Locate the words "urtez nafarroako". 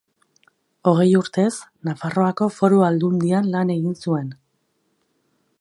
1.19-2.49